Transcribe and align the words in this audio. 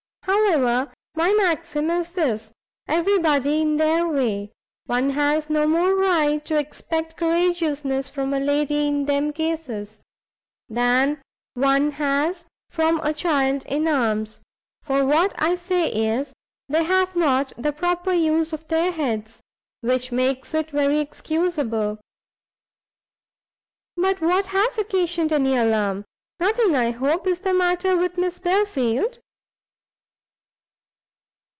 however, 0.23 0.93
my 1.15 1.33
maxim 1.33 1.89
is 1.89 2.11
this; 2.11 2.51
every 2.87 3.17
body 3.19 3.61
in 3.61 3.77
their 3.77 4.07
way; 4.07 4.51
one 4.85 5.09
has 5.11 5.49
no 5.49 5.65
more 5.65 5.95
right 5.95 6.43
to 6.45 6.57
expect 6.57 7.15
courageousness 7.17 8.09
from 8.09 8.33
a 8.33 8.39
lady 8.39 8.85
in 8.87 9.05
them 9.05 9.31
cases, 9.31 9.99
than 10.67 11.21
one 11.53 11.91
has 11.91 12.45
from 12.69 12.99
a 13.01 13.13
child 13.13 13.65
in 13.65 13.87
arms; 13.87 14.39
for 14.83 15.05
what 15.05 15.33
I 15.41 15.55
say 15.55 15.89
is, 15.91 16.33
they 16.67 16.83
have 16.83 17.15
not 17.15 17.53
the 17.57 17.71
proper 17.73 18.13
use 18.13 18.51
of 18.51 18.67
their 18.67 18.91
heads, 18.91 19.41
which 19.81 20.11
makes 20.11 20.53
it 20.53 20.71
very 20.71 20.99
excusable." 20.99 21.99
"But 23.95 24.21
what 24.21 24.47
has 24.47 24.77
occasioned 24.77 25.31
any 25.31 25.55
alarm? 25.55 26.03
nothing, 26.41 26.75
I 26.75 26.91
hope, 26.91 27.25
is 27.25 27.39
the 27.39 27.53
matter 27.53 27.95
with 27.95 28.17
Miss 28.17 28.37
Belfield?" 28.39 29.17